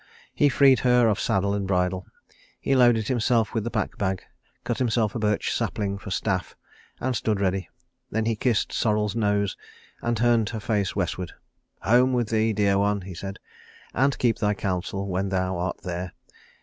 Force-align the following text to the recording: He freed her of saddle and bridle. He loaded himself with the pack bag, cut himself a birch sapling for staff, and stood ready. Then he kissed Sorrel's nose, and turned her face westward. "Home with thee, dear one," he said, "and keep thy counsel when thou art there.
He 0.33 0.49
freed 0.49 0.79
her 0.79 1.07
of 1.07 1.19
saddle 1.19 1.53
and 1.53 1.67
bridle. 1.67 2.07
He 2.59 2.75
loaded 2.75 3.07
himself 3.07 3.53
with 3.53 3.63
the 3.63 3.69
pack 3.69 3.99
bag, 3.99 4.23
cut 4.63 4.79
himself 4.79 5.13
a 5.13 5.19
birch 5.19 5.53
sapling 5.53 5.99
for 5.99 6.09
staff, 6.09 6.55
and 6.99 7.15
stood 7.15 7.39
ready. 7.39 7.69
Then 8.09 8.25
he 8.25 8.35
kissed 8.35 8.73
Sorrel's 8.73 9.15
nose, 9.15 9.55
and 10.01 10.17
turned 10.17 10.49
her 10.49 10.59
face 10.59 10.95
westward. 10.95 11.33
"Home 11.83 12.13
with 12.13 12.29
thee, 12.29 12.51
dear 12.51 12.79
one," 12.79 13.01
he 13.01 13.13
said, 13.13 13.37
"and 13.93 14.17
keep 14.17 14.39
thy 14.39 14.55
counsel 14.55 15.07
when 15.07 15.29
thou 15.29 15.55
art 15.59 15.83
there. 15.83 16.13